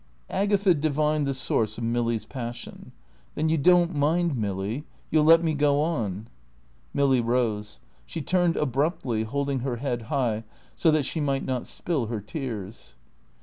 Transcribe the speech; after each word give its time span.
Agatha 0.31 0.73
divined 0.73 1.27
the 1.27 1.33
source 1.35 1.77
of 1.77 1.83
Milly's 1.83 2.25
passion. 2.25 2.91
"Then 3.35 3.49
you 3.49 3.57
don't 3.59 3.93
mind, 3.93 4.35
Milly? 4.35 4.83
You'll 5.11 5.25
let 5.25 5.43
me 5.43 5.53
go 5.53 5.79
on?" 5.79 6.27
Milly 6.91 7.21
rose; 7.21 7.77
she 8.07 8.19
turned 8.19 8.55
abruptly, 8.57 9.21
holding 9.25 9.59
her 9.59 9.75
head 9.75 10.01
high, 10.09 10.43
so 10.75 10.89
that 10.89 11.05
she 11.05 11.19
might 11.19 11.45
not 11.45 11.67
spill 11.67 12.07
her 12.07 12.19
tears. 12.19 12.95